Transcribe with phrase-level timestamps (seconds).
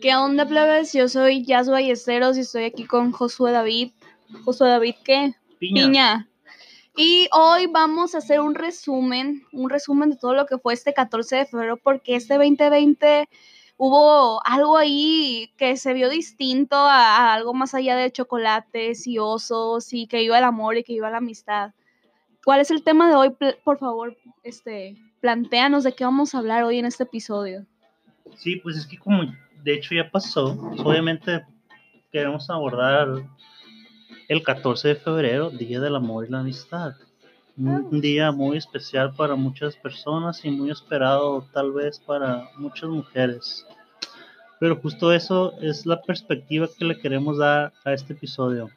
[0.00, 0.92] ¿Qué onda, plebes?
[0.92, 3.92] Yo soy Jazz Ballesteros y estoy aquí con Josué David.
[4.44, 5.34] ¿Josué David qué?
[5.58, 6.28] Piña.
[6.94, 10.92] Y hoy vamos a hacer un resumen, un resumen de todo lo que fue este
[10.92, 13.28] 14 de febrero, porque este 2020
[13.78, 19.18] hubo algo ahí que se vio distinto a, a algo más allá de chocolates y
[19.18, 21.72] osos y que iba el amor y que iba la amistad.
[22.44, 23.36] ¿Cuál es el tema de hoy?
[23.64, 27.66] Por favor, este, planteanos de qué vamos a hablar hoy en este episodio.
[28.36, 29.22] Sí, pues es que como
[29.66, 31.44] de hecho ya pasó, obviamente
[32.12, 33.08] queremos abordar
[34.28, 36.94] el 14 de febrero, Día del Amor y la Amistad.
[37.56, 43.66] Un, día muy especial para muchas personas y muy esperado tal vez para muchas mujeres.
[44.60, 48.70] Pero justo eso es la perspectiva que le queremos dar a este episodio.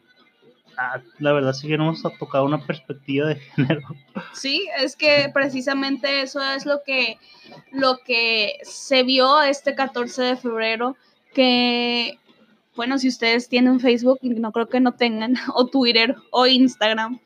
[0.75, 3.87] Ah, la verdad sí queremos tocar una perspectiva de género.
[4.33, 7.17] Sí, es que precisamente eso es lo que,
[7.71, 10.95] lo que se vio este 14 de febrero,
[11.33, 12.19] que,
[12.75, 17.19] bueno, si ustedes tienen Facebook, no creo que no tengan, o Twitter o Instagram,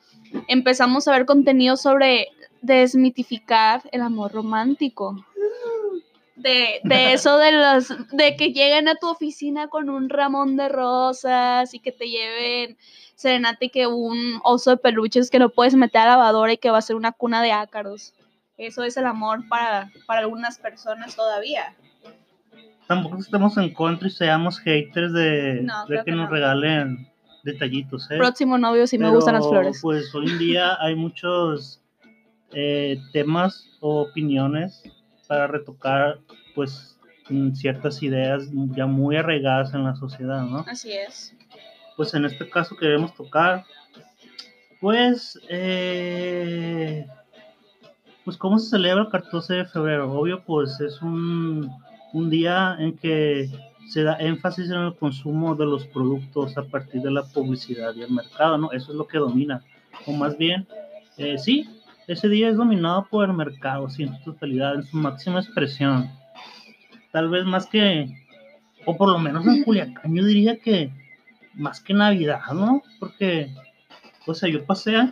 [0.48, 2.28] empezamos a ver contenido sobre
[2.62, 5.24] desmitificar el amor romántico.
[6.44, 10.68] De, de eso de los de que lleguen a tu oficina con un ramón de
[10.68, 12.78] rosas y que te lleven
[13.16, 16.58] serenata y que un oso de peluches que no puedes meter a la lavadora y
[16.58, 18.14] que va a ser una cuna de ácaros.
[18.58, 21.76] Eso es el amor para, para algunas personas todavía.
[22.88, 26.32] Tampoco estamos en contra y seamos haters de, No, de que que nos no.
[26.32, 27.10] regalen
[27.44, 28.12] detallitos.
[28.12, 28.18] ¿eh?
[28.18, 29.80] Próximo novio, si me gustan las Pero, flores.
[29.82, 31.82] Pues hoy en día hay muchos
[32.52, 34.84] eh, temas o opiniones
[35.34, 36.20] para retocar
[36.54, 36.96] pues
[37.28, 38.44] mm, ciertas ideas
[38.76, 40.64] ya muy arraigadas en la sociedad, ¿no?
[40.68, 41.36] Así es.
[41.98, 43.66] Pues en este caso queremos tocar
[44.80, 47.08] pues eh,
[48.24, 50.12] pues cómo se celebra el 14 de febrero.
[50.14, 51.72] Obvio pues es un,
[52.14, 53.50] un día en que
[53.90, 58.04] se da énfasis en el consumo de los productos a partir de la publicidad y
[58.04, 58.72] el mercado, ¿no?
[58.72, 59.64] Eso es lo que domina.
[60.06, 60.68] O más bien,
[61.18, 61.68] eh, sí,
[62.08, 66.10] ese día es dominado por el mercado, sí, en su totalidad, en su máxima expresión.
[67.12, 68.08] Tal vez más que,
[68.86, 70.92] o por lo menos en Culiacán, yo diría que
[71.54, 72.82] más que Navidad, ¿no?
[73.00, 73.54] Porque,
[74.26, 75.12] o sea, yo pasé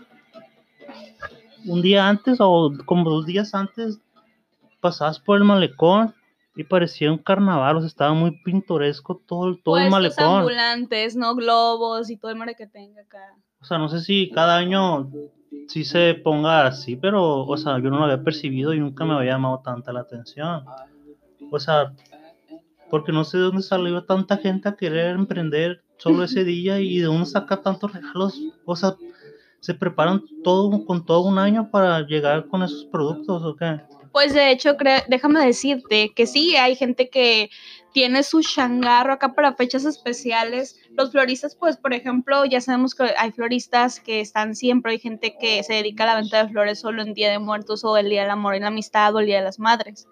[1.65, 3.99] un día antes o como dos días antes,
[4.79, 6.13] pasabas por el malecón
[6.55, 10.39] y parecía un carnaval, o sea, estaba muy pintoresco todo, el- todo el Puestos malecón.
[10.39, 11.35] ambulantes, ¿no?
[11.35, 13.35] Globos y todo el mar que tenga acá.
[13.61, 15.09] O sea, no sé si cada año
[15.67, 19.13] sí se ponga así, pero, o sea, yo no lo había percibido y nunca me
[19.13, 20.65] había llamado tanta la atención.
[21.51, 21.93] O sea,
[22.89, 26.99] porque no sé de dónde salió tanta gente a querer emprender solo ese día y
[26.99, 28.41] de dónde saca tantos regalos.
[28.65, 28.95] O sea,
[29.59, 33.79] se preparan todo con todo un año para llegar con esos productos, ¿o qué?
[34.11, 34.75] Pues de hecho,
[35.07, 37.49] déjame decirte que sí, hay gente que
[37.93, 40.77] tiene su changarro acá para fechas especiales.
[40.91, 45.35] Los floristas, pues, por ejemplo, ya sabemos que hay floristas que están siempre, hay gente
[45.39, 48.09] que se dedica a la venta de flores solo en Día de Muertos o el
[48.09, 50.07] Día del Amor y la Amistad o el Día de las Madres.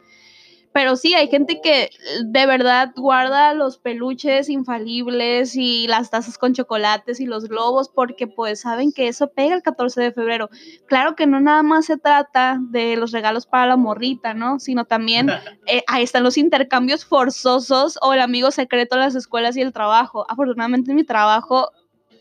[0.71, 1.89] Pero sí, hay gente que eh,
[2.25, 8.27] de verdad guarda los peluches infalibles y las tazas con chocolates y los globos porque
[8.27, 10.49] pues saben que eso pega el 14 de febrero.
[10.85, 14.59] Claro que no nada más se trata de los regalos para la morrita, ¿no?
[14.59, 15.29] Sino también
[15.65, 19.73] eh, ahí están los intercambios forzosos o el amigo secreto de las escuelas y el
[19.73, 20.25] trabajo.
[20.29, 21.71] Afortunadamente en mi trabajo,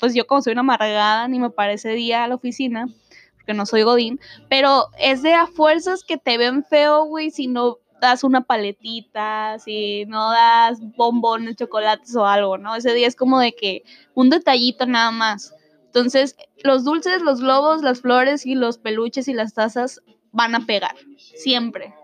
[0.00, 2.86] pues yo como soy una amargada, ni me parece día a la oficina,
[3.34, 7.46] porque no soy godín, pero es de a fuerzas que te ven feo, güey, si
[7.46, 12.76] no das una paletita, si no das bombones, chocolates o algo, ¿no?
[12.76, 13.82] Ese día es como de que
[14.14, 15.54] un detallito nada más.
[15.86, 20.00] Entonces, los dulces, los globos, las flores y los peluches y las tazas
[20.32, 21.94] van a pegar, siempre.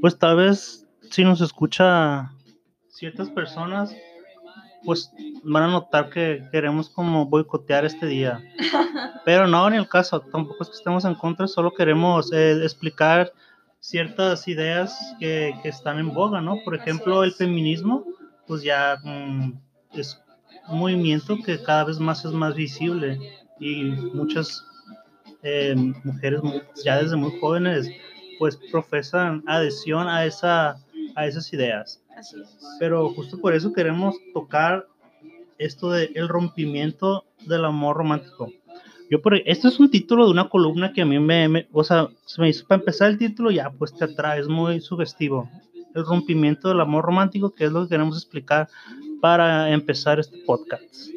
[0.00, 2.32] Pues tal vez si nos escucha
[2.88, 3.94] ciertas personas,
[4.84, 5.12] pues
[5.44, 8.42] van a notar que queremos como boicotear este día.
[9.24, 13.32] Pero no, en el caso, tampoco es que estemos en contra, solo queremos eh, explicar
[13.82, 16.58] ciertas ideas que, que están en boga, ¿no?
[16.64, 18.06] Por ejemplo, el feminismo,
[18.46, 19.52] pues ya mm,
[19.94, 20.22] es
[20.68, 23.18] un movimiento que cada vez más es más visible
[23.58, 23.82] y
[24.14, 24.64] muchas
[25.42, 25.74] eh,
[26.04, 26.40] mujeres
[26.84, 27.90] ya desde muy jóvenes
[28.38, 30.76] pues profesan adhesión a, esa,
[31.16, 32.00] a esas ideas.
[32.16, 32.56] Así es.
[32.78, 34.86] Pero justo por eso queremos tocar
[35.58, 38.48] esto de el rompimiento del amor romántico.
[39.12, 41.84] Yo por, esto es un título de una columna que a mí me, me- o
[41.84, 45.50] sea, se me hizo para empezar el título ya pues te atrae, es muy sugestivo.
[45.94, 48.70] El rompimiento del amor romántico, que es lo que queremos explicar
[49.20, 51.10] para empezar este podcast.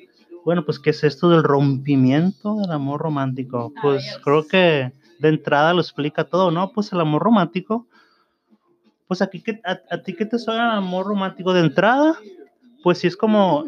[0.44, 3.72] Bueno, pues ¿qué es esto del rompimiento del amor romántico?
[3.82, 6.74] Pues Ay, creo que de entrada lo explica todo, ¿no?
[6.74, 7.88] Pues el amor romántico
[9.08, 12.18] pues aquí, que, a, ti que te suena amor romántico de entrada,
[12.84, 13.64] pues sí es como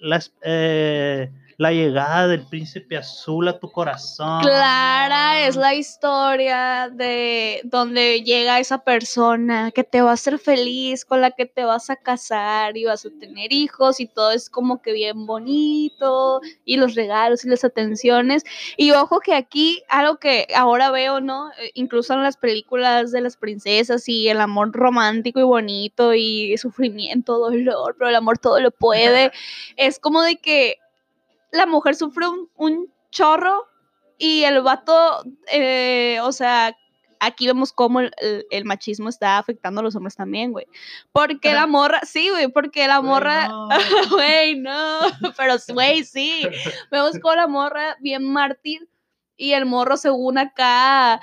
[0.00, 4.42] las, eh, la llegada del príncipe azul a tu corazón.
[4.42, 11.04] Clara es la historia de donde llega esa persona que te va a hacer feliz,
[11.04, 14.50] con la que te vas a casar y vas a tener hijos y todo es
[14.50, 18.44] como que bien bonito y los regalos y las atenciones.
[18.76, 21.50] Y ojo que aquí algo que ahora veo, ¿no?
[21.52, 26.56] Eh, incluso en las películas de las princesas y el amor romántico y bonito y
[26.58, 29.30] sufrimiento, dolor, pero el amor todo lo puede.
[29.76, 30.78] es como de que
[31.54, 33.68] la mujer sufre un, chorro
[34.18, 35.22] y el vato,
[35.52, 36.76] eh, o sea,
[37.20, 40.66] aquí vemos cómo el, machismo está afectando a los hombres también, güey.
[41.12, 43.50] Porque la morra, sí, güey, porque la morra,
[44.10, 44.98] güey, no,
[45.36, 46.42] pero, güey, sí.
[46.90, 48.88] Vemos cómo la morra, bien mártir,
[49.36, 51.20] y el morro, según acá,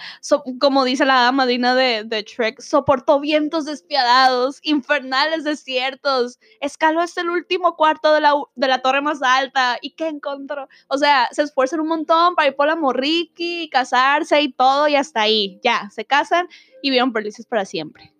[0.59, 7.29] como dice la madrina de, de Trek, soportó vientos despiadados, infernales desiertos, escaló hasta el
[7.29, 9.77] último cuarto de la, de la torre más alta.
[9.81, 10.67] ¿Y qué encontró?
[10.87, 14.95] O sea, se esfuerzan un montón para ir por la morriki, casarse y todo, y
[14.95, 15.59] hasta ahí.
[15.63, 16.47] Ya, se casan
[16.81, 18.13] y vieron felices para siempre.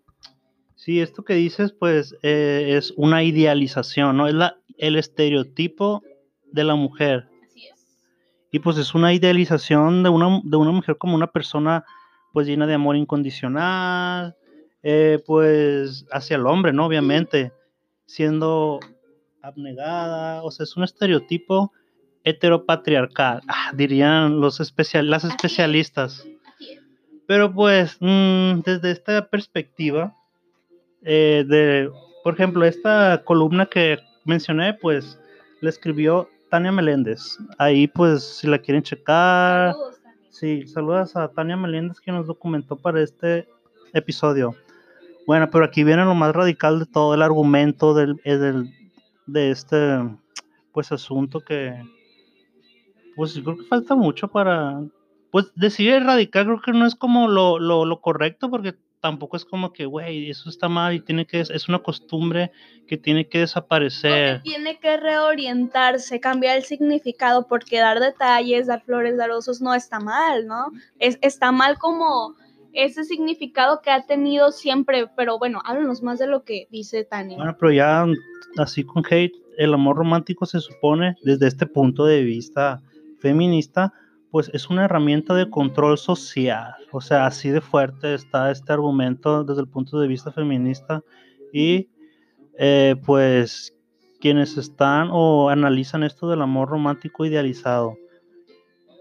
[0.75, 4.27] Sí, esto que dices, pues, eh, es una idealización, ¿no?
[4.27, 6.01] Es la, el estereotipo
[6.51, 7.30] de la mujer
[8.51, 11.85] y pues es una idealización de una, de una mujer como una persona
[12.33, 14.35] pues llena de amor incondicional,
[14.83, 16.85] eh, pues hacia el hombre, ¿no?
[16.85, 17.51] Obviamente,
[18.05, 18.79] siendo
[19.41, 21.71] abnegada, o sea, es un estereotipo
[22.23, 26.27] heteropatriarcal, ah, dirían los especial, las especialistas.
[27.27, 30.15] Pero pues, mm, desde esta perspectiva,
[31.03, 31.89] eh, de,
[32.23, 35.17] por ejemplo, esta columna que mencioné, pues
[35.61, 37.37] la escribió Tania Meléndez.
[37.57, 39.73] Ahí pues si la quieren checar.
[40.29, 43.47] Sí, saludos a Tania Meléndez que nos documentó para este
[43.93, 44.53] episodio.
[45.25, 48.69] Bueno, pero aquí viene lo más radical de todo el argumento del, eh, del,
[49.27, 49.97] de este
[50.73, 51.81] pues asunto que
[53.15, 54.81] pues creo que falta mucho para
[55.31, 59.43] pues decir erradicar creo que no es como lo, lo, lo correcto porque tampoco es
[59.43, 62.51] como que, güey, eso está mal y tiene que, es una costumbre
[62.87, 64.41] que tiene que desaparecer.
[64.43, 69.99] tiene que reorientarse, cambiar el significado, porque dar detalles, dar flores, dar osos no está
[69.99, 70.71] mal, ¿no?
[70.99, 72.35] Es, está mal como
[72.73, 77.37] ese significado que ha tenido siempre, pero bueno, háblanos más de lo que dice Tania.
[77.37, 78.05] Bueno, pero ya
[78.57, 82.81] así con hate, el amor romántico se supone desde este punto de vista
[83.19, 83.93] feminista,
[84.31, 86.73] pues es una herramienta de control social.
[86.91, 91.03] O sea, así de fuerte está este argumento desde el punto de vista feminista
[91.53, 91.89] y
[92.57, 93.75] eh, pues
[94.21, 97.97] quienes están o analizan esto del amor romántico idealizado.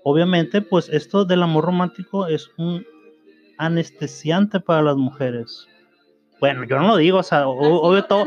[0.03, 2.85] Obviamente, pues esto del amor romántico es un
[3.59, 5.69] anestesiante para las mujeres.
[6.40, 8.26] Bueno, yo no lo digo, o sea, obvio todo.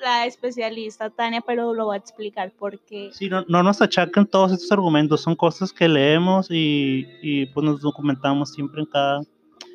[0.00, 3.10] La especialista Tania, pero lo va a explicar porque.
[3.12, 7.64] Sí, no, no nos achacan todos estos argumentos, son cosas que leemos y, y pues
[7.64, 9.20] nos documentamos siempre en cada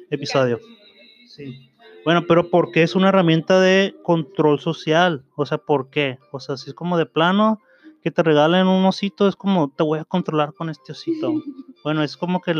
[0.09, 0.59] episodio.
[1.27, 1.71] Sí.
[2.05, 5.25] Bueno, pero ¿por qué es una herramienta de control social?
[5.35, 6.19] O sea, ¿por qué?
[6.31, 7.59] O sea, si es como de plano
[8.01, 11.33] que te regalen un osito, es como te voy a controlar con este osito.
[11.83, 12.53] bueno, es como que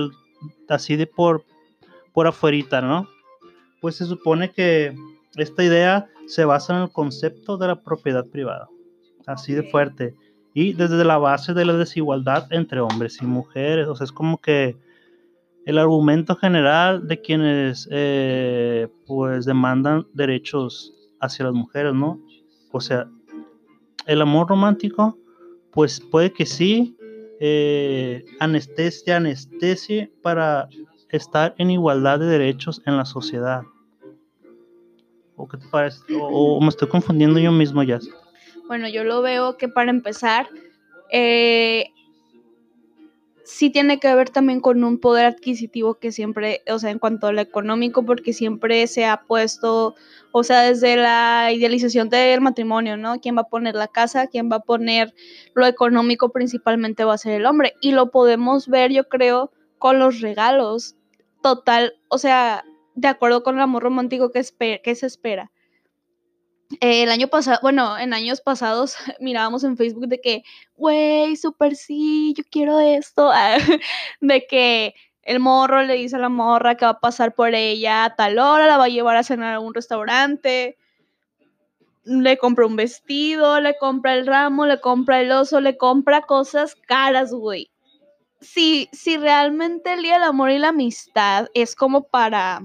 [0.68, 1.46] así de por,
[2.12, 3.08] por afuerita, ¿no?
[3.86, 4.96] Pues se supone que
[5.36, 8.68] esta idea se basa en el concepto de la propiedad privada,
[9.28, 10.16] así de fuerte,
[10.56, 14.42] y desde la base de la desigualdad entre hombres y mujeres, o sea, es como
[14.42, 14.76] que
[15.68, 22.20] el argumento general de quienes eh, pues demandan derechos hacia las mujeres, ¿no?
[22.72, 23.08] O sea,
[24.08, 25.16] el amor romántico,
[25.72, 26.98] pues puede que sí,
[27.40, 30.70] eh, anestesia, anestesia para
[31.10, 33.62] estar en igualdad de derechos en la sociedad.
[35.36, 36.00] ¿O qué te parece?
[36.20, 38.00] ¿O, me estoy confundiendo yo mismo ya?
[38.68, 40.48] Bueno, yo lo veo que para empezar,
[41.12, 41.92] eh,
[43.46, 47.28] sí tiene que ver también con un poder adquisitivo que siempre, o sea, en cuanto
[47.28, 49.96] a lo económico, porque siempre se ha puesto,
[50.32, 53.20] o sea, desde la idealización del matrimonio, ¿no?
[53.20, 54.28] ¿Quién va a poner la casa?
[54.28, 55.14] ¿Quién va a poner
[55.54, 56.30] lo económico?
[56.30, 57.74] Principalmente va a ser el hombre.
[57.82, 60.96] Y lo podemos ver, yo creo, con los regalos.
[61.44, 62.64] Total, o sea,
[62.96, 65.52] de acuerdo con el amor romántico que, se espera.
[66.80, 70.44] el año pasado, bueno, en años pasados mirábamos en Facebook de que,
[70.76, 73.32] güey, súper sí, yo quiero esto,
[74.22, 78.06] de que el morro le dice a la morra que va a pasar por ella
[78.06, 80.78] a tal hora, la va a llevar a cenar a un restaurante,
[82.04, 86.76] le compra un vestido, le compra el ramo, le compra el oso, le compra cosas
[86.76, 87.72] caras, güey.
[88.40, 92.62] Si, si realmente el día del amor y la amistad es como para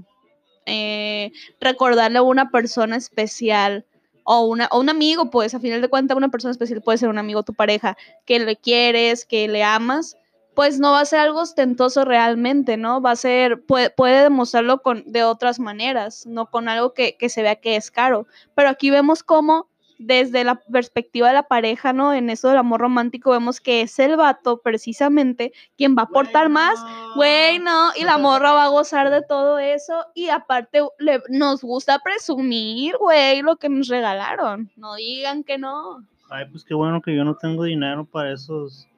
[0.66, 3.86] eh, recordarle a una persona especial
[4.24, 7.08] o, una, o un amigo, pues a final de cuentas una persona especial puede ser
[7.08, 10.16] un amigo, tu pareja, que le quieres, que le amas,
[10.54, 13.00] pues no va a ser algo ostentoso realmente, ¿no?
[13.00, 17.30] Va a ser, puede, puede demostrarlo con, de otras maneras, no con algo que, que
[17.30, 18.26] se vea que es caro.
[18.54, 19.69] Pero aquí vemos cómo
[20.00, 22.14] desde la perspectiva de la pareja, ¿no?
[22.14, 26.48] En eso del amor romántico vemos que es el vato precisamente quien va a aportar
[26.48, 26.82] más,
[27.16, 27.90] güey, ¿no?
[27.94, 32.96] Y la morra va a gozar de todo eso y aparte le, nos gusta presumir,
[32.96, 34.70] güey, lo que nos regalaron.
[34.74, 36.02] No digan que no.
[36.30, 38.88] Ay, pues qué bueno que yo no tengo dinero para esos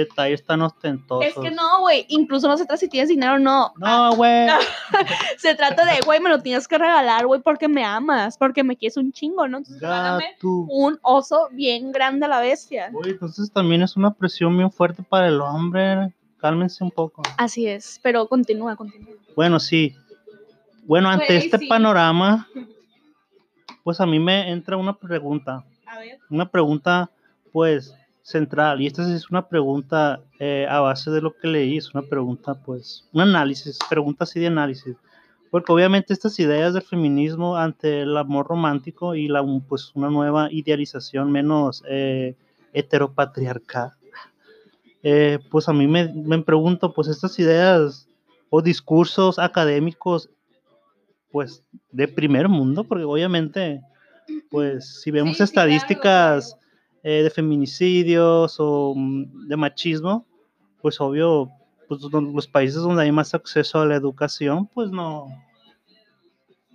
[0.00, 1.24] detalles tan ostentosos.
[1.24, 3.72] Es que no, güey, incluso no se trata si tienes dinero o no.
[3.76, 4.48] No, güey.
[5.38, 8.76] se trata de, güey, me lo tienes que regalar, güey, porque me amas, porque me
[8.76, 9.58] quieres un chingo, ¿no?
[9.58, 12.90] Entonces, regálame un oso bien grande a la bestia.
[12.92, 16.12] Güey, entonces también es una presión bien fuerte para el hombre.
[16.38, 17.22] Cálmense un poco.
[17.36, 19.14] Así es, pero continúa, continúa.
[19.36, 19.94] Bueno, sí.
[20.84, 22.48] Bueno, ante este panorama,
[23.84, 25.64] pues a mí me entra una pregunta.
[25.86, 26.18] A ver.
[26.30, 27.10] Una pregunta,
[27.52, 28.80] pues, central.
[28.80, 32.54] Y esta es una pregunta eh, a base de lo que leí, es una pregunta,
[32.54, 34.96] pues, un análisis, pregunta así de análisis.
[35.50, 40.48] Porque obviamente estas ideas del feminismo ante el amor romántico y la, pues, una nueva
[40.50, 42.36] idealización menos eh,
[42.72, 43.92] heteropatriarcal,
[45.02, 48.06] eh, pues a mí me, me pregunto, pues estas ideas
[48.50, 50.28] o discursos académicos,
[51.32, 53.80] pues de primer mundo, porque obviamente,
[54.50, 56.59] pues si vemos estadísticas
[57.02, 60.26] eh, de feminicidios o mm, de machismo,
[60.80, 61.50] pues obvio,
[61.88, 65.26] pues los países donde hay más acceso a la educación, pues no,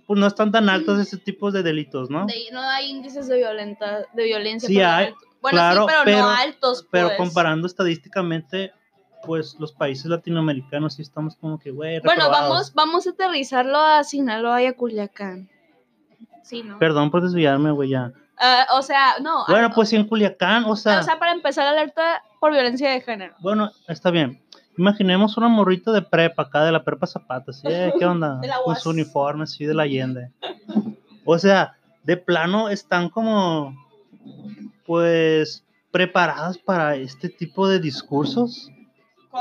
[0.06, 2.26] pues no están tan altos ese tipo de delitos, ¿no?
[2.52, 4.68] no hay índices de, violenta, de violencia.
[4.68, 6.82] Sí hay, bueno, claro, sí, pero, no altos.
[6.82, 6.88] Pues.
[6.90, 8.72] Pero comparando estadísticamente,
[9.24, 14.04] pues los países latinoamericanos sí estamos como que, güey, Bueno, vamos, vamos a aterrizarlo a
[14.04, 15.48] Sinaloa y a Culiacán.
[16.42, 16.78] Sí, ¿no?
[16.78, 18.12] Perdón por desviarme, güey, ya.
[18.38, 19.44] Ah, o sea, no.
[19.48, 21.00] Bueno, pues en Culiacán, o sea.
[21.00, 23.34] O sea, para empezar, alerta por violencia de género.
[23.40, 24.42] Bueno, está bien.
[24.78, 27.68] Imaginemos una morrita de prepa acá, de la prepa Zapata, ¿sí?
[27.98, 28.40] ¿Qué onda?
[28.64, 30.30] Con su uniforme, así de la Allende.
[31.24, 33.74] O sea, de plano están como,
[34.84, 38.70] pues, preparadas para este tipo de discursos.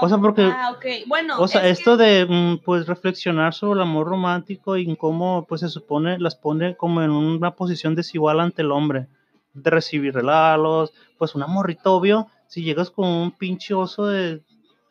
[0.02, 0.44] O sea, porque.
[0.44, 0.86] Ah, ok.
[1.08, 1.36] Bueno.
[1.40, 5.70] O sea, esto de, mm, pues, reflexionar sobre el amor romántico y cómo, pues, se
[5.70, 9.08] supone, las pone como en una posición desigual ante el hombre.
[9.54, 12.28] De recibir regalos, pues, una morrita, obvio.
[12.48, 14.42] Si llegas con un pinche oso de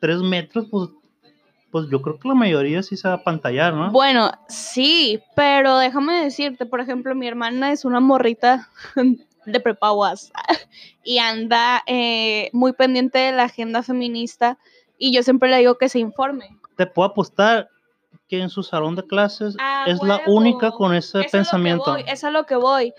[0.00, 0.90] tres metros, pues,
[1.70, 3.90] pues yo creo que la mayoría sí se va a pantallar, ¿no?
[3.90, 8.68] Bueno, sí, pero déjame decirte, por ejemplo, mi hermana es una morrita
[9.46, 10.32] de prepaguas
[11.02, 14.56] y anda eh, muy pendiente de la agenda feminista
[14.98, 16.58] y yo siempre le digo que se informe.
[16.76, 17.68] Te puedo apostar
[18.28, 21.96] que en su salón de clases es la única con ese pensamiento.
[21.96, 22.92] Es, es a lo que voy.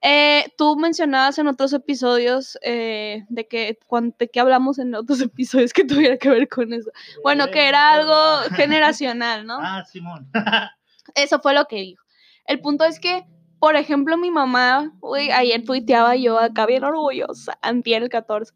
[0.00, 5.72] Eh, tú mencionabas en otros episodios eh, de que cuando que hablamos en otros episodios
[5.72, 6.90] que tuviera que ver con eso.
[7.22, 8.14] Bueno, que era algo
[8.54, 9.58] generacional, ¿no?
[9.60, 10.30] Ah, Simón.
[11.14, 12.04] eso fue lo que dijo.
[12.46, 13.26] El punto es que,
[13.58, 18.54] por ejemplo, mi mamá, uy, ayer tuiteaba yo acá bien orgullosa, antier el 14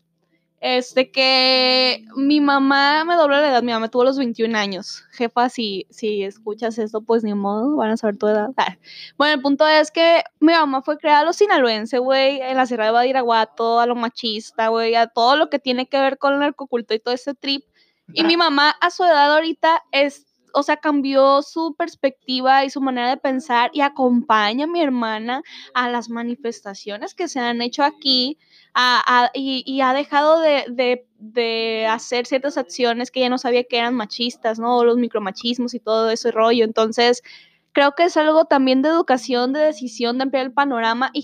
[0.62, 5.02] este que mi mamá me dobló la edad, mi mamá tuvo los 21 años.
[5.10, 8.50] Jefa, si, si escuchas esto, pues ni modo, van a saber tu edad.
[9.18, 12.66] Bueno, el punto es que mi mamá fue creada a lo sinaloense, güey, en la
[12.66, 16.34] Sierra de Badiraguato, a lo machista, güey, a todo lo que tiene que ver con
[16.34, 17.64] el narcoculto y todo ese trip.
[18.14, 22.80] Y mi mamá a su edad ahorita es o sea, cambió su perspectiva y su
[22.80, 25.42] manera de pensar y acompaña a mi hermana
[25.74, 28.38] a las manifestaciones que se han hecho aquí
[29.34, 34.84] y, ha dejado de, hacer ciertas acciones que ya no sabía que eran machistas, ¿no?
[34.84, 36.64] Los micromachismos y todo ese rollo.
[36.64, 37.22] Entonces,
[37.72, 41.22] creo que es algo también de educación, de decisión, de ampliar el panorama y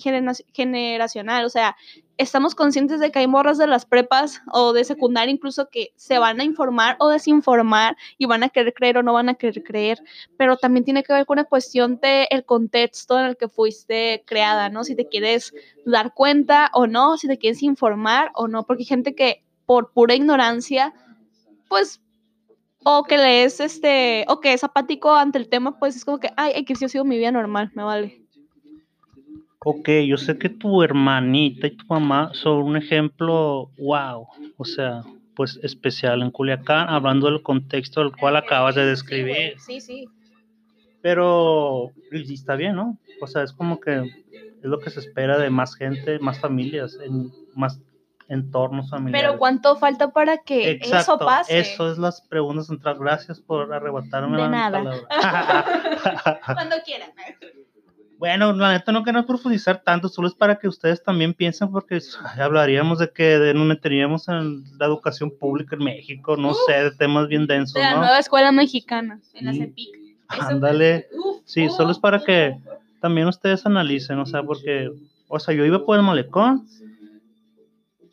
[0.53, 1.45] generacional.
[1.45, 1.77] O sea,
[2.17, 6.19] estamos conscientes de que hay morras de las prepas o de secundaria incluso que se
[6.19, 9.63] van a informar o desinformar y van a querer creer o no van a querer
[9.63, 10.03] creer,
[10.37, 14.69] pero también tiene que ver con una cuestión de contexto en el que fuiste creada,
[14.69, 14.85] ¿no?
[14.85, 15.53] Si te quieres
[15.85, 19.93] dar cuenta o no, si te quieres informar o no, porque hay gente que por
[19.93, 20.95] pura ignorancia,
[21.69, 22.01] pues
[22.85, 26.31] o que lees este, o que es apático ante el tema, pues es como que,
[26.37, 28.23] ay, que ha sido mi vida normal, me vale.
[29.61, 35.03] Ok, yo sé que tu hermanita y tu mamá son un ejemplo, wow, o sea,
[35.35, 39.55] pues especial en Culiacán, hablando del contexto del cual acabas de describir.
[39.59, 40.07] Sí, sí.
[41.03, 42.99] Pero está bien, ¿no?
[43.21, 46.99] O sea, es como que es lo que se espera de más gente, más familias,
[47.05, 47.81] en, más
[48.29, 49.27] entornos familiares.
[49.29, 51.59] Pero ¿cuánto falta para que Exacto, eso pase?
[51.59, 53.01] Eso es las preguntas centrales.
[53.01, 54.79] Gracias por arrebatarme De la nada.
[54.83, 55.65] palabra.
[56.55, 57.11] Cuando quieran.
[58.19, 62.01] bueno, la neta no queremos profundizar tanto, solo es para que ustedes también piensen, porque
[62.25, 66.73] ay, hablaríamos de que de- nos meteríamos en la educación pública en México, no sé,
[66.85, 67.99] de temas bien densos, De la ¿no?
[67.99, 69.53] nueva escuela mexicana, en la.
[69.55, 69.89] CEPIC.
[70.29, 71.07] Ándale.
[71.47, 72.59] Sí, solo es para que
[73.01, 74.91] también ustedes analicen, o sea, porque,
[75.29, 76.67] o sea, yo iba por el malecón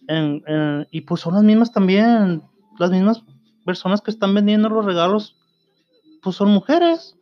[0.08, 2.42] en- en- y pues son las mismas también,
[2.80, 3.24] las mismas
[3.66, 5.36] personas que están vendiendo los regalos,
[6.22, 7.16] pues son mujeres.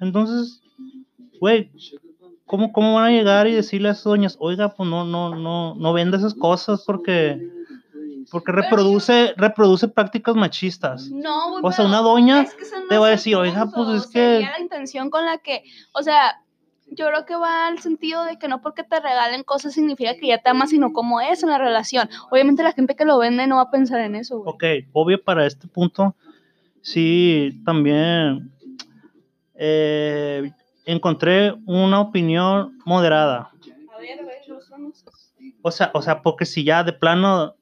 [0.00, 0.60] Entonces,
[1.40, 1.70] güey,
[2.46, 5.74] ¿cómo, ¿cómo van a llegar y decirle a esas doñas, oiga, pues no, no, no,
[5.74, 7.48] no venda esas cosas porque,
[8.30, 11.08] porque reproduce, reproduce prácticas machistas?
[11.10, 14.06] No, güey, O sea, una doña es que te va a decir, oiga, pues es
[14.06, 16.42] que- sería la intención con la que, o sea,
[16.90, 20.28] yo creo que va al sentido de que no porque te regalen cosas significa que
[20.28, 22.08] ya te amas, sino cómo es en la relación.
[22.30, 24.54] Obviamente la gente que lo vende no va a pensar en eso, güey.
[24.54, 26.14] Ok, obvio para este punto,
[26.80, 28.50] sí, también
[29.54, 30.52] eh,
[30.84, 33.50] encontré una opinión moderada.
[33.94, 34.38] A ver, a ver.
[35.62, 37.54] O sea, o sea, porque si ya de plano,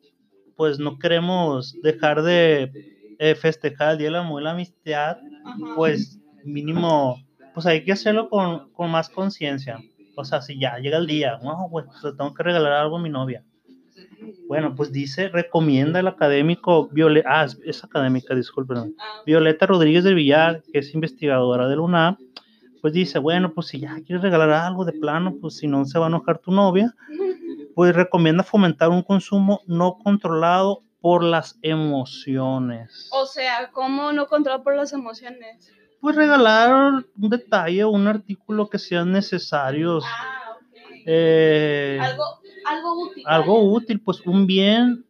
[0.56, 2.70] pues no queremos dejar de
[3.18, 5.58] eh, festejar el Día de la Amor y la Amistad, Ajá.
[5.74, 7.16] pues mínimo,
[7.56, 9.78] pues hay que hacerlo con, con más conciencia.
[10.14, 13.08] O sea, si ya llega el día, no, pues tengo que regalar algo a mi
[13.08, 13.42] novia.
[14.46, 18.94] Bueno, pues dice, recomienda el académico Violeta, ah, es, académica, disculpen,
[19.24, 22.18] Violeta Rodríguez del Villar, que es investigadora del UNAM,
[22.82, 25.98] pues dice, bueno, pues si ya quieres regalar algo de plano, pues si no se
[25.98, 26.94] va a enojar tu novia,
[27.74, 33.08] pues recomienda fomentar un consumo no controlado por las emociones.
[33.12, 35.72] O sea, ¿cómo no controlar por las emociones?
[36.00, 40.04] Pues regalar un detalle o un artículo que sean necesarios.
[40.06, 41.02] Ah, ok.
[41.06, 42.24] eh, Algo,
[42.66, 43.24] algo útil.
[43.26, 45.04] algo útil, pues un bien,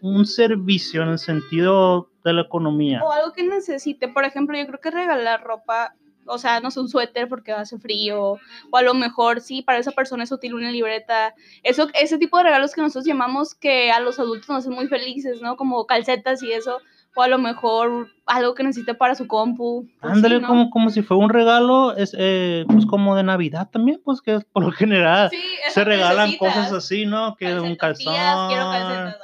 [0.00, 3.02] un servicio en el sentido de la economía.
[3.02, 4.08] O algo que necesite.
[4.08, 5.94] Por ejemplo, yo creo que regalar ropa,
[6.26, 8.38] o sea, no sé, un suéter porque hace frío,
[8.70, 11.34] o a lo mejor sí, para esa persona es útil una libreta.
[11.62, 14.86] Eso, ese tipo de regalos que nosotros llamamos que a los adultos nos hacen muy
[14.88, 15.56] felices, ¿no?
[15.56, 16.78] Como calcetas y eso.
[17.14, 19.86] O a lo mejor algo que necesite para su compu.
[20.00, 24.22] Ándale, como, como si fuera un regalo, es, eh, pues como de Navidad también, pues
[24.22, 25.36] que por lo general Sí,
[25.74, 26.54] se regalan necesitas.
[26.54, 27.36] cosas así, ¿no?
[27.36, 28.14] Que un calzón.
[28.48, 29.16] quiero calcetas.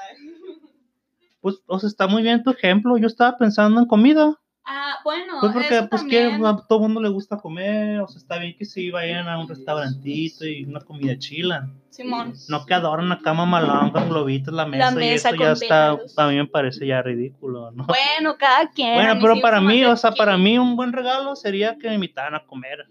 [1.41, 2.99] Pues, o sea, está muy bien tu ejemplo.
[2.99, 4.35] Yo estaba pensando en comida.
[4.71, 8.01] Ah, bueno, Pues porque, eso pues, que a todo mundo le gusta comer.
[8.03, 11.71] O sea, está bien que sí vayan a un restaurantito y una comida chila.
[11.89, 12.35] Simón.
[12.51, 15.91] No que adoran la cama malón con globitos, la mesa, y mesa eso ya está,
[15.91, 17.87] a mí me parece ya ridículo, ¿no?
[17.87, 18.95] Bueno, cada quien.
[18.95, 21.95] Bueno, pero sí para mí, o sea, para mí un buen regalo sería que me
[21.95, 22.87] invitaran a comer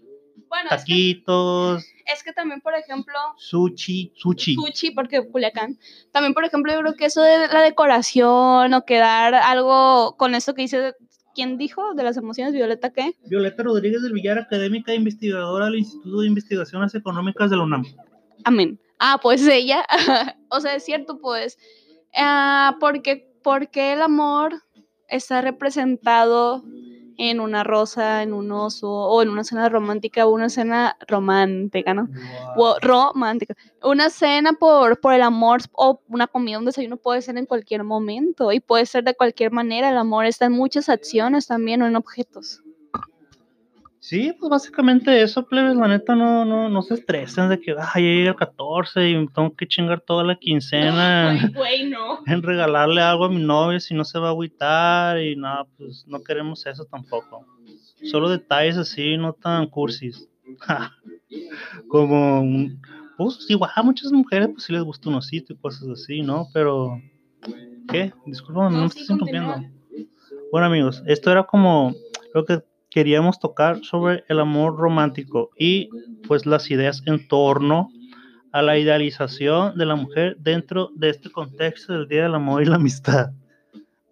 [0.48, 4.56] Bueno, es que, taquitos, es que también, por ejemplo, sushi, sushi.
[4.56, 5.78] sushi, porque Culiacán.
[6.10, 10.54] También, por ejemplo, yo creo que eso de la decoración o quedar algo con esto
[10.54, 10.94] que dice,
[11.38, 11.94] ¿quién dijo?
[11.94, 13.12] De las emociones, Violeta, ¿qué?
[13.26, 17.84] Violeta Rodríguez del Villar, académica e investigadora del Instituto de Investigaciones Económicas de la UNAM.
[18.42, 18.80] Amén.
[18.98, 19.84] Ah, pues ella.
[20.50, 21.56] o sea, es cierto, pues.
[22.12, 24.64] Ah, porque, porque el amor
[25.06, 26.64] está representado
[27.18, 31.92] en una rosa, en un oso, o en una cena romántica, o una cena romántica,
[31.92, 32.08] ¿no?
[32.80, 33.54] Romántica.
[33.82, 37.84] Una cena por, por el amor o una comida, un desayuno puede ser en cualquier
[37.84, 39.90] momento y puede ser de cualquier manera.
[39.90, 42.62] El amor está en muchas acciones también, no en objetos.
[44.08, 48.02] Sí, pues básicamente eso, plebes, la neta no, no, no se estresen de que, ay,
[48.02, 52.20] ya llega el 14 y tengo que chingar toda la quincena güey, no.
[52.24, 56.06] en regalarle algo a mi novia si no se va a agüitar y nada, pues
[56.06, 57.44] no queremos eso tampoco.
[58.10, 60.26] Solo detalles así, no tan cursis.
[61.88, 62.70] Como,
[63.18, 66.48] pues igual a muchas mujeres pues sí les gusta un osito y cosas así, ¿no?
[66.54, 66.98] Pero,
[67.90, 68.14] ¿qué?
[68.24, 69.68] Disculpa, no, me sí, estás interrumpiendo.
[70.50, 71.94] Bueno amigos, esto era como
[72.32, 72.62] lo que
[72.98, 75.88] queríamos tocar sobre el amor romántico y
[76.26, 77.90] pues las ideas en torno
[78.50, 82.64] a la idealización de la mujer dentro de este contexto del Día del Amor y
[82.64, 83.30] la Amistad.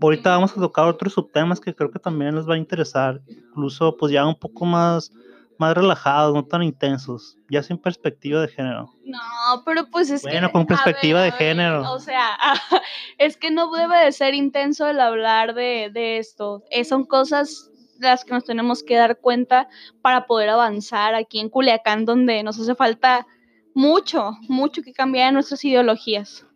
[0.01, 3.96] Ahorita vamos a tocar otros subtemas que creo que también les va a interesar, incluso
[3.96, 5.11] pues ya un poco más,
[5.59, 8.88] más relajados, no tan intensos, ya sin perspectiva de género.
[9.05, 10.31] No, pero pues es que.
[10.31, 11.92] Bueno, con perspectiva de a género.
[11.92, 12.38] O sea,
[13.18, 16.62] es que no debe de ser intenso el hablar de, de esto.
[16.70, 19.68] Eh, son cosas de las que nos tenemos que dar cuenta
[20.02, 23.26] para poder avanzar aquí en Culiacán, donde nos hace falta
[23.74, 26.46] mucho, mucho que cambiar en nuestras ideologías.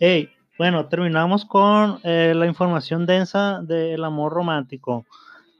[0.00, 5.06] Hey, bueno, terminamos con eh, la información densa del amor romántico.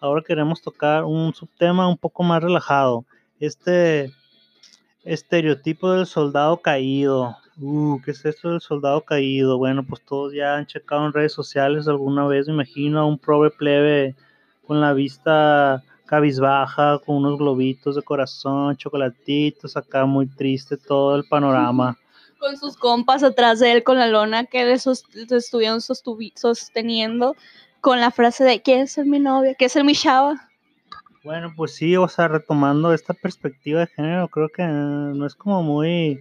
[0.01, 3.05] ahora queremos tocar un subtema un poco más relajado.
[3.39, 4.13] Este
[5.05, 7.37] estereotipo del soldado caído.
[7.61, 9.59] Uh, ¿qué es esto del soldado caído?
[9.59, 13.19] Bueno, pues todos ya han checado en redes sociales alguna vez, me imagino, a un
[13.19, 14.17] prove plebe
[14.67, 21.25] con la vista cabizbaja, con unos globitos de corazón, chocolatitos, acá muy triste todo el
[21.25, 21.99] panorama.
[22.39, 27.37] Con sus compas atrás de él con la lona que le, estuvieron sosteniendo
[27.81, 29.55] con la frase de ¿quieres ser mi novia?
[29.55, 30.51] ¿Quieres ser mi chava?
[31.25, 35.63] Bueno, pues sí, o sea, retomando esta perspectiva de género, creo que no es como
[35.63, 36.21] muy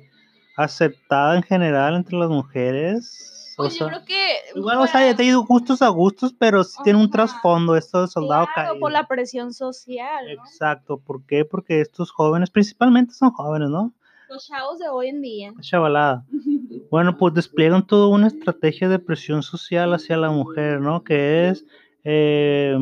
[0.55, 3.53] aceptada en general entre las mujeres.
[3.57, 4.37] Pues yo creo que.
[4.55, 8.01] Igual, o sea, ya te digo gustos a gustos, pero sí tiene un trasfondo esto
[8.01, 10.29] de soldado claro, por la presión social.
[10.29, 11.43] Exacto, ¿por qué?
[11.43, 13.93] Porque estos jóvenes, principalmente son jóvenes, ¿no?
[14.29, 15.53] Los chavos de hoy en día.
[15.59, 16.25] Chavalada.
[16.89, 21.03] bueno, pues despliegan toda una estrategia de presión social hacia la mujer, ¿no?
[21.03, 21.65] Que es
[22.03, 22.75] eh,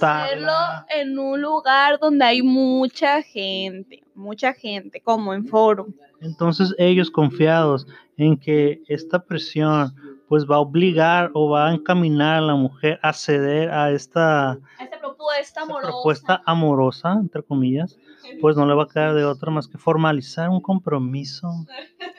[0.00, 0.52] Hacerlo
[0.94, 5.88] en un lugar donde hay mucha gente, mucha gente, como en foro.
[6.20, 9.92] Entonces ellos confiados en que esta presión
[10.28, 14.58] pues va a obligar o va a encaminar a la mujer a ceder a esta,
[14.80, 15.88] esta propuesta amorosa.
[15.88, 17.98] propuesta amorosa, entre comillas,
[18.40, 21.48] pues no le va a quedar de otra más que formalizar un compromiso.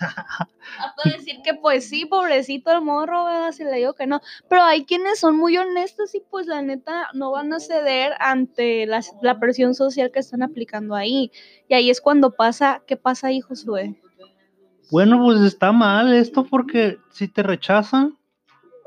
[1.04, 4.20] a decir que pues sí, pobrecito el morro, si le digo que no.
[4.48, 8.86] Pero hay quienes son muy honestos y pues la neta no van a ceder ante
[8.86, 9.02] la,
[9.38, 11.30] presión social que están aplicando ahí.
[11.68, 14.00] Y ahí es cuando pasa, ¿qué pasa ahí, Josué?
[14.90, 18.18] Bueno, pues está mal esto porque si te rechazan,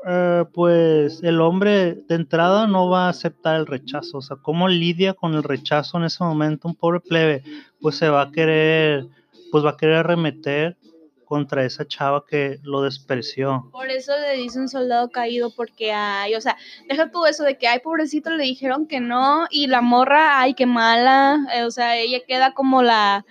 [0.06, 4.18] eh, pues el hombre de entrada no va a aceptar el rechazo.
[4.18, 7.42] O sea, ¿cómo lidia con el rechazo en ese momento un pobre plebe?
[7.80, 9.06] Pues se va a querer,
[9.50, 10.76] pues va a querer arremeter
[11.24, 13.68] contra esa chava que lo despreció.
[13.72, 16.56] Por eso le dice un soldado caído, porque hay, o sea,
[16.88, 20.54] deja todo eso de que, ay, pobrecito, le dijeron que no, y la morra, ay,
[20.54, 23.24] qué mala, eh, o sea, ella queda como la,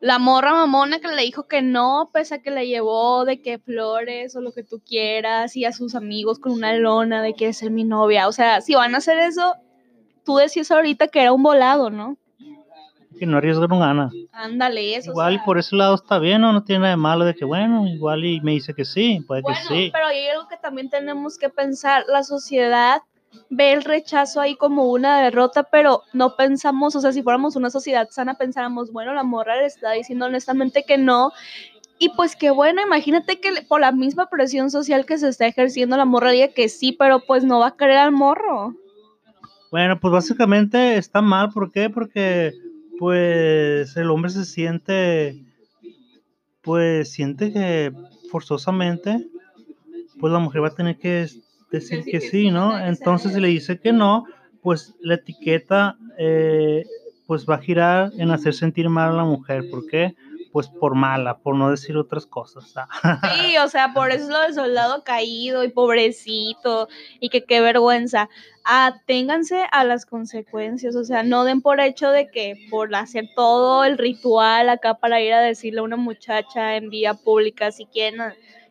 [0.00, 3.58] la morra mamona que le dijo que no, pese a que le llevó de que
[3.58, 7.52] flores o lo que tú quieras, y a sus amigos con una lona de que
[7.52, 9.56] ser mi novia, o sea, si van a hacer eso,
[10.24, 12.16] tú decías ahorita que era un volado, ¿no?
[13.20, 14.10] Que no arriesga no gana.
[14.32, 15.10] Ándale, eso.
[15.12, 16.52] Igual y por ese lado está bien, ¿no?
[16.52, 19.42] No tiene nada de malo de que, bueno, igual y me dice que sí, puede
[19.42, 19.90] que sí.
[19.92, 23.02] Pero hay algo que también tenemos que pensar, la sociedad
[23.48, 27.70] ve el rechazo ahí como una derrota, pero no pensamos, o sea, si fuéramos una
[27.70, 31.32] sociedad sana, pensáramos, bueno, la morra le está diciendo honestamente que no.
[31.98, 35.96] Y pues qué bueno, imagínate que por la misma presión social que se está ejerciendo,
[35.96, 38.74] la morra diga que sí, pero pues no va a querer al morro.
[39.70, 41.90] Bueno, pues básicamente está mal, ¿por qué?
[41.90, 42.52] Porque
[43.00, 45.42] pues el hombre se siente,
[46.60, 47.94] pues siente que
[48.30, 49.26] forzosamente,
[50.20, 51.26] pues la mujer va a tener que
[51.72, 52.78] decir que sí, ¿no?
[52.78, 54.26] Entonces si le dice que no,
[54.60, 56.84] pues la etiqueta, eh,
[57.26, 59.70] pues va a girar en hacer sentir mal a la mujer.
[59.70, 60.14] ¿Por qué?
[60.52, 62.74] Pues por mala, por no decir otras cosas.
[63.34, 66.88] Sí, o sea, por eso es lo del soldado caído y pobrecito
[67.20, 68.28] y que qué vergüenza.
[68.64, 73.84] Aténganse a las consecuencias, o sea, no den por hecho de que por hacer todo
[73.84, 78.20] el ritual acá para ir a decirle a una muchacha en vía pública si quieren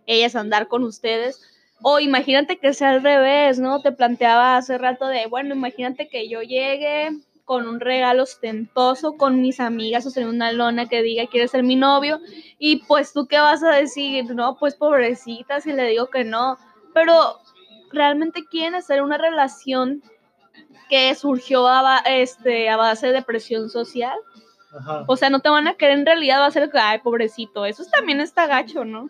[0.05, 1.41] ellas andar con ustedes,
[1.81, 3.81] o imagínate que sea al revés, ¿no?
[3.81, 7.11] Te planteaba hace rato de, bueno, imagínate que yo llegue,
[7.49, 11.63] con un regalo ostentoso con mis amigas o sea, una lona que diga quieres ser
[11.63, 12.19] mi novio
[12.59, 16.59] y pues tú qué vas a decir, no, pues pobrecita si le digo que no,
[16.93, 17.39] pero
[17.91, 20.03] realmente quieren hacer una relación
[20.89, 24.19] que surgió a, este, a base de presión social.
[25.07, 27.65] O sea, no te van a querer en realidad, va a ser que, ay, pobrecito,
[27.65, 29.09] eso también está gacho, ¿no?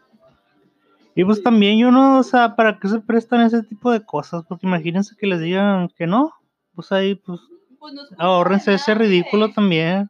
[1.14, 4.46] Y pues también yo no, o sea, ¿para qué se prestan ese tipo de cosas?
[4.48, 6.32] Porque imagínense que les digan que no,
[6.74, 7.42] pues ahí, pues
[7.80, 10.10] pues Ahorrense ese ridículo también.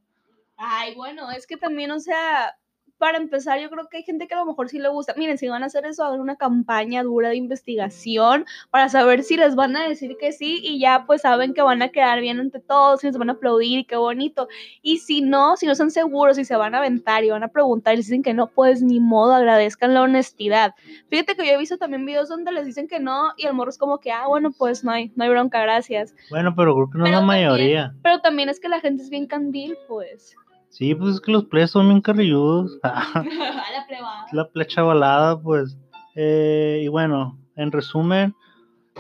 [0.58, 2.58] Ay, bueno, es que también, o sea,
[2.99, 5.13] para empezar, yo creo que hay gente que a lo mejor sí le gusta.
[5.17, 9.38] Miren, si van a hacer eso, hagan una campaña dura de investigación para saber si
[9.38, 12.39] les van a decir que sí y ya pues saben que van a quedar bien
[12.39, 14.49] ante todos y les van a aplaudir y qué bonito.
[14.81, 17.47] Y si no, si no están seguros, si se van a aventar y van a
[17.47, 20.75] preguntar y les dicen que no, pues ni modo, agradezcan la honestidad.
[21.09, 23.69] Fíjate que yo he visto también videos donde les dicen que no y el morro
[23.69, 26.13] es como que, ah, bueno, pues no hay, no hay bronca, gracias.
[26.29, 27.93] Bueno, pero creo que no es la mayoría.
[28.03, 30.35] pero también es que la gente es bien candil, pues.
[30.69, 32.77] Sí, pues es que los plebes son bien carrilludos.
[32.84, 34.25] la plebada.
[34.32, 35.77] La plecha balada, pues.
[36.15, 38.36] Eh, y bueno, en resumen,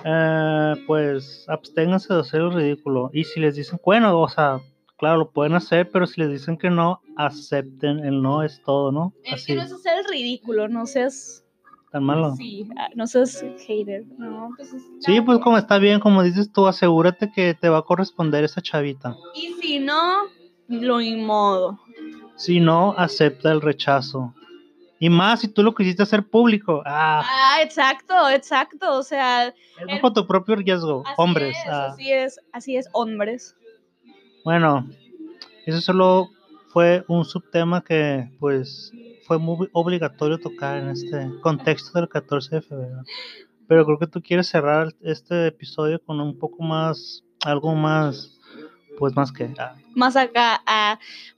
[0.03, 3.09] eh, pues absténganse de hacer el ridículo.
[3.13, 4.61] Y si les dicen, bueno, o sea,
[4.97, 8.91] claro, lo pueden hacer, pero si les dicen que no, acepten el no es todo,
[8.91, 9.13] ¿no?
[9.23, 11.45] Es que no es hacer el ridículo, no seas
[11.91, 12.35] tan malo.
[12.35, 14.05] Sí, ah, no seas hater.
[14.17, 17.83] No, pues Sí, pues como está bien, como dices tú, asegúrate que te va a
[17.83, 19.15] corresponder esa chavita.
[19.33, 20.23] Y si no,
[20.69, 21.79] lo modo.
[22.35, 24.33] Si no, acepta el rechazo.
[24.99, 26.81] Y más si tú lo quisiste hacer público.
[26.85, 28.97] Ah, Ah, exacto, exacto.
[28.97, 29.53] O sea, es
[29.87, 31.57] bajo tu propio riesgo, así hombres.
[31.57, 31.85] es, ah.
[31.87, 33.55] así es, así es, hombres.
[34.43, 34.87] Bueno,
[35.65, 36.29] eso solo
[36.69, 38.93] fue un subtema que pues
[39.25, 43.03] fue muy obligatorio tocar en este contexto del 14 de febrero.
[43.67, 48.38] Pero creo que tú quieres cerrar este episodio con un poco más, algo más,
[48.99, 49.49] pues más que...
[49.95, 50.61] Más acá.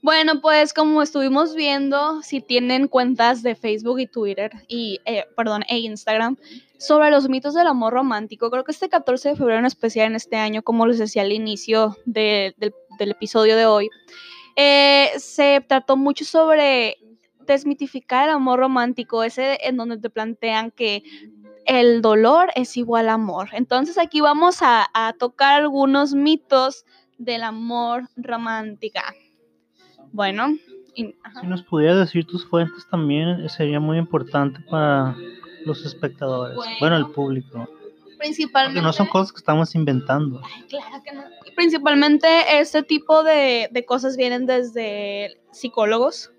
[0.02, 5.62] Bueno, pues como estuvimos viendo, si tienen cuentas de Facebook y Twitter y, eh, perdón,
[5.68, 6.36] e Instagram
[6.78, 10.16] sobre los mitos del amor romántico, creo que este 14 de febrero en especial en
[10.16, 13.88] este año, como les decía al inicio de- del, episodio de hoy,
[14.56, 16.98] eh, se trató mucho sobre
[17.46, 21.02] desmitificar el amor romántico, ese en donde te plantean que
[21.66, 23.48] el dolor es igual a amor.
[23.52, 26.84] Entonces aquí vamos a tocar algunos mitos
[27.24, 29.14] del amor romántica.
[30.12, 30.48] Bueno,
[30.94, 31.14] y-.
[31.40, 35.16] Si nos pudieras decir tus fuentes también, eh, sería muy importante para
[35.64, 36.96] los espectadores, bueno, Bueno.
[36.96, 37.68] el público.
[38.18, 38.80] principalmente...
[38.80, 40.40] Porque no son cosas que estamos inventando.
[40.44, 41.22] Ay, claro que no.
[41.56, 42.26] Principalmente
[42.60, 46.30] este tipo de, de cosas vienen desde psicólogos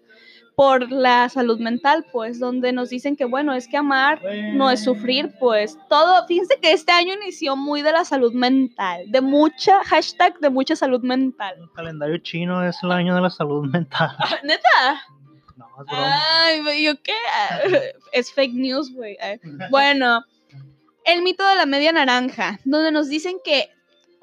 [0.55, 4.21] por la salud mental, pues, donde nos dicen que, bueno, es que amar
[4.53, 9.03] no es sufrir, pues, todo, fíjense que este año inició muy de la salud mental,
[9.07, 11.55] de mucha, hashtag de mucha salud mental.
[11.59, 14.11] El calendario chino es el año de la salud mental.
[14.43, 15.01] ¿Neta?
[15.55, 16.21] No, es broma.
[16.45, 17.13] Ay, ¿yo qué?
[18.11, 19.17] Es fake news, güey.
[19.19, 19.39] Ay.
[19.71, 20.23] Bueno,
[21.05, 23.69] el mito de la media naranja, donde nos dicen que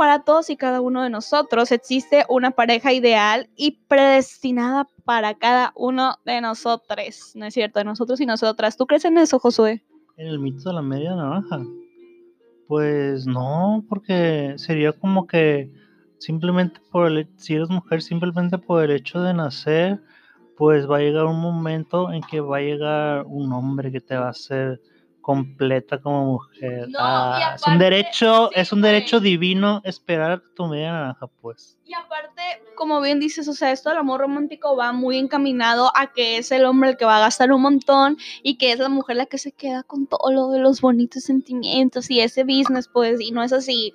[0.00, 5.74] para todos y cada uno de nosotros existe una pareja ideal y predestinada para cada
[5.76, 7.32] uno de nosotros.
[7.34, 8.78] No es cierto, de nosotros y nosotras.
[8.78, 9.84] ¿Tú crees en eso, Josué?
[10.16, 11.60] En el mito de la media naranja.
[12.66, 15.70] Pues no, porque sería como que
[16.16, 20.00] simplemente por el, si eres mujer, simplemente por el hecho de nacer,
[20.56, 24.16] pues va a llegar un momento en que va a llegar un hombre que te
[24.16, 24.80] va a hacer
[25.20, 26.88] completa como mujer.
[26.88, 29.30] No, Ah, es un derecho, sí, es un derecho güey.
[29.32, 31.78] divino esperar tu media naranja, pues.
[31.84, 32.42] Y aparte,
[32.76, 36.50] como bien dices, o sea, esto del amor romántico va muy encaminado a que es
[36.52, 39.26] el hombre el que va a gastar un montón y que es la mujer la
[39.26, 43.30] que se queda con todo lo de los bonitos sentimientos y ese business, pues, y
[43.32, 43.92] no es así.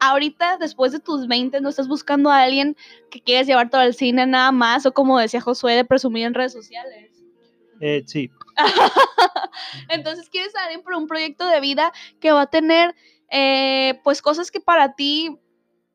[0.00, 2.76] Ahorita, después de tus 20, no estás buscando a alguien
[3.10, 6.34] que quieres llevar todo al cine nada más, o como decía Josué, de presumir en
[6.34, 7.11] redes sociales.
[7.84, 8.30] Eh, sí,
[9.88, 12.94] Entonces quieres a alguien por un proyecto de vida que va a tener,
[13.28, 15.36] eh, pues, cosas que para ti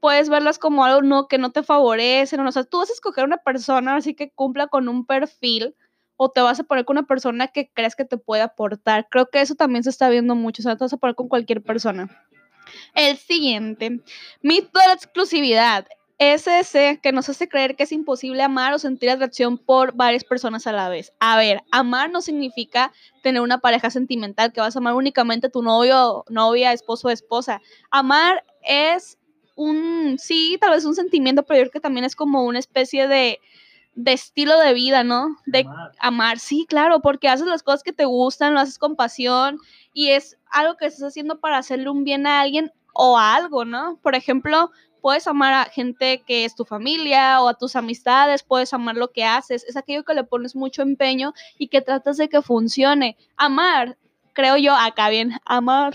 [0.02, 2.46] puedes verlas como algo no, que no te favorecen.
[2.46, 5.76] O sea, tú vas a escoger una persona así que cumpla con un perfil
[6.18, 9.08] o te vas a poner con una persona que crees que te puede aportar.
[9.10, 10.62] Creo que eso también se está viendo mucho.
[10.62, 12.10] O sea, te vas a poner con cualquier persona.
[12.96, 14.02] El siguiente,
[14.42, 15.88] mito de la exclusividad.
[16.20, 20.24] Es ese que nos hace creer que es imposible amar o sentir atracción por varias
[20.24, 21.14] personas a la vez.
[21.20, 25.52] A ver, amar no significa tener una pareja sentimental que vas a amar únicamente a
[25.52, 27.62] tu novio, novia, esposo o esposa.
[27.92, 29.20] Amar es
[29.56, 33.08] un, sí, tal vez un sentimiento, pero yo creo que también es como una especie
[33.08, 33.40] de,
[33.94, 35.38] de estilo de vida, ¿no?
[35.46, 35.92] De amar.
[36.00, 39.60] amar, sí, claro, porque haces las cosas que te gustan, lo haces con pasión
[39.94, 44.00] y es algo que estás haciendo para hacerle un bien a alguien o algo, ¿no?
[44.02, 48.74] Por ejemplo, puedes amar a gente que es tu familia o a tus amistades, puedes
[48.74, 52.28] amar lo que haces, es aquello que le pones mucho empeño y que tratas de
[52.28, 53.16] que funcione.
[53.38, 53.98] Amar,
[54.34, 55.94] creo yo, acá bien, amar.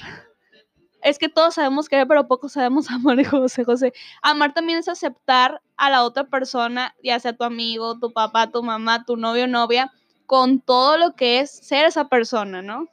[1.02, 3.92] Es que todos sabemos querer, pero pocos sabemos amar, José José.
[4.22, 8.62] Amar también es aceptar a la otra persona, ya sea tu amigo, tu papá, tu
[8.62, 9.92] mamá, tu novio novia,
[10.26, 12.86] con todo lo que es ser esa persona, ¿no?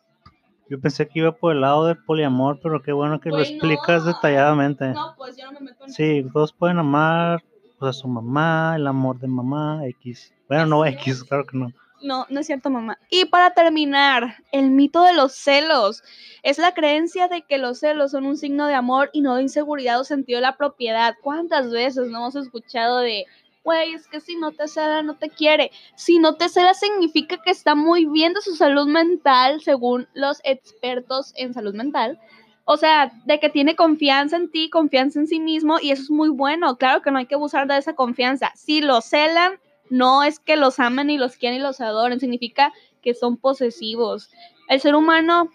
[0.70, 3.54] Yo pensé que iba por el lado del poliamor, pero qué bueno que lo Güey,
[3.54, 4.14] explicas no.
[4.14, 4.90] detalladamente.
[4.90, 7.44] No, pues yo no me meto en Sí, todos pueden amar
[7.80, 10.34] pues, a su mamá, el amor de mamá, X.
[10.48, 11.72] Bueno, no X, claro que no.
[12.02, 12.98] No, no es cierto, mamá.
[13.10, 16.02] Y para terminar, el mito de los celos.
[16.44, 19.42] Es la creencia de que los celos son un signo de amor y no de
[19.42, 21.16] inseguridad o sentido de la propiedad.
[21.22, 23.26] ¿Cuántas veces no hemos escuchado de,
[23.70, 25.70] güey, es que si no te cela, no te quiere?
[25.96, 30.42] Si no te cela significa que está muy bien de su salud mental, según los
[30.44, 32.20] expertos en salud mental.
[32.66, 36.10] O sea, de que tiene confianza en ti, confianza en sí mismo, y eso es
[36.10, 36.78] muy bueno.
[36.78, 38.52] Claro que no hay que abusar de esa confianza.
[38.56, 39.60] Si lo celan,
[39.92, 44.32] no es que los amen y los quieran y los adoren, significa que son posesivos.
[44.68, 45.52] El ser humano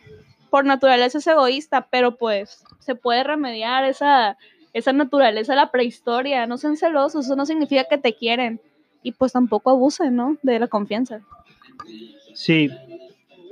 [0.50, 4.38] por naturaleza es egoísta, pero pues se puede remediar esa,
[4.74, 6.46] esa naturaleza la prehistoria.
[6.46, 8.60] No sean celosos, eso no significa que te quieren.
[9.02, 10.36] Y pues tampoco abusen, ¿no?
[10.42, 11.20] De la confianza.
[12.34, 12.68] Sí,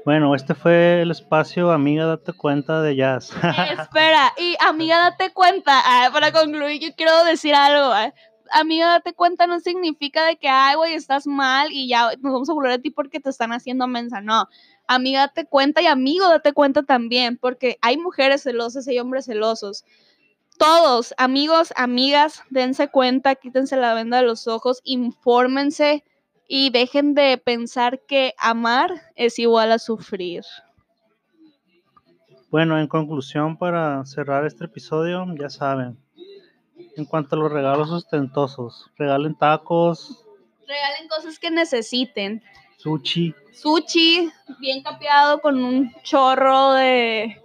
[0.05, 3.31] Bueno, este fue el espacio Amiga Date Cuenta de Jazz.
[3.81, 7.85] Espera, y amiga, date cuenta, ah, para concluir, yo quiero decir algo.
[7.93, 8.13] ah.
[8.51, 12.51] Amiga, date cuenta no significa de que, ay, güey, estás mal y ya nos vamos
[12.51, 14.21] a burlar de ti porque te están haciendo mensa.
[14.21, 14.49] No.
[14.89, 19.27] Amiga, date cuenta y amigo, date cuenta también, porque hay mujeres celosas y hay hombres
[19.27, 19.85] celosos.
[20.63, 26.05] Todos, amigos, amigas, dense cuenta, quítense la venda de los ojos, infórmense
[26.47, 30.45] y dejen de pensar que amar es igual a sufrir.
[32.49, 35.99] Bueno, en conclusión, para cerrar este episodio, ya saben,
[36.97, 40.25] en cuanto a los regalos ostentosos, regalen tacos,
[40.69, 42.41] Regalen cosas que necesiten.
[42.77, 47.42] sushi, Sushi, bien capeado con un chorro de,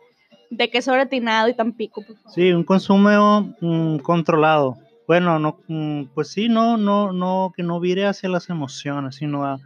[0.49, 2.01] de queso gratinado y tampico.
[2.01, 2.31] por favor.
[2.33, 4.77] sí, un consumo mm, controlado.
[5.07, 9.45] Bueno, no, mm, pues sí, no, no, no, que no vire hacia las emociones, sino
[9.45, 9.60] a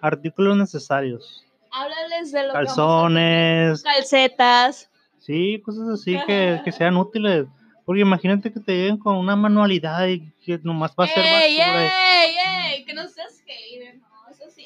[0.00, 4.90] artículos necesarios, Háblales de lo que vamos a calzones, calcetas.
[5.18, 7.46] sí, cosas así que, que sean útiles.
[7.84, 11.58] Porque imagínate que te lleguen con una manualidad y que nomás va a ser ¡Ey,
[11.58, 11.84] basura.
[12.24, 12.36] ey,
[12.76, 12.84] ey!
[12.86, 13.96] Que no seas hater,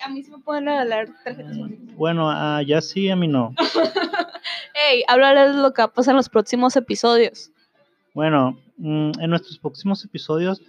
[0.04, 1.96] a mí sí me pueden regalar tarjetas bonitas.
[1.96, 3.54] Bueno, ah, ya sí, a mí no.
[4.90, 5.02] ¡Ey!
[5.08, 7.50] Háblales de lo que va a pasar en los próximos episodios.
[8.14, 10.61] Bueno, mm, en nuestros próximos episodios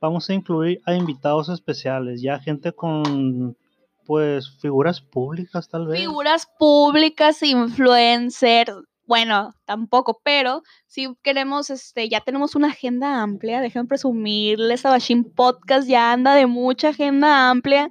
[0.00, 3.56] vamos a incluir a invitados especiales, ya gente con,
[4.04, 6.00] pues, figuras públicas tal vez.
[6.00, 8.72] Figuras públicas, influencer.
[9.06, 13.60] Bueno, tampoco, pero si queremos, este, ya tenemos una agenda amplia.
[13.60, 17.90] Déjenme presumirles, Abashin Podcast ya anda de mucha agenda amplia,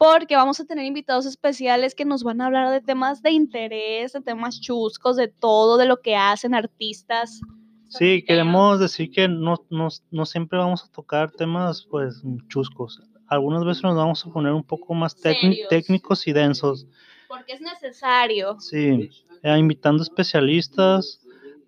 [0.00, 4.14] porque vamos a tener invitados especiales que nos van a hablar de temas de interés,
[4.14, 7.42] de temas chuscos, de todo, de lo que hacen artistas.
[7.90, 13.02] Sí, queremos decir que no, no, no siempre vamos a tocar temas, pues, chuscos.
[13.26, 16.86] Algunas veces nos vamos a poner un poco más técnicos y densos.
[17.28, 18.58] Porque es necesario.
[18.58, 19.10] Sí,
[19.42, 21.19] eh, invitando especialistas,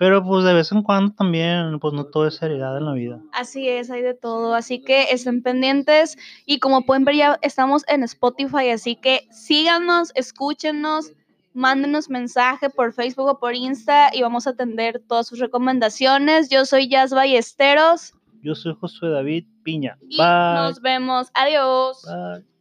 [0.03, 3.21] pero pues de vez en cuando también, pues no todo es seriedad en la vida.
[3.33, 4.53] Así es, hay de todo.
[4.53, 6.19] Así que estén pendientes.
[6.45, 8.71] Y como pueden ver, ya estamos en Spotify.
[8.71, 11.13] Así que síganos, escúchenos,
[11.55, 16.51] mándenos mensaje por Facebook o por Insta y vamos a atender todas sus recomendaciones.
[16.51, 19.99] Yo soy Jazz Ballesteros Yo soy Josué David Piña.
[20.09, 20.55] y Bye.
[20.57, 21.29] nos vemos.
[21.33, 22.03] Adiós.
[22.05, 22.52] Bye.